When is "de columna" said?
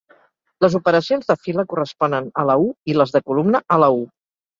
3.17-3.63